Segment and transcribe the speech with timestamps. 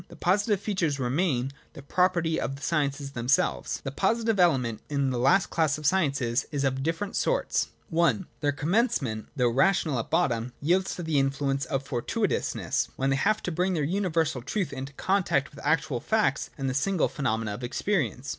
[0.07, 3.81] The positive features remain the property of the sciences themselves.
[3.83, 7.67] The positive element in the last class of sciences is of different sorts.
[7.95, 12.87] (I) Their commencement, though ra tional at bottom, yields to the influence of foi tuitousness,
[12.95, 16.67] when they have to bring their universal truth into con tact with actual facts and
[16.67, 18.29] the single phenomena of ex perience.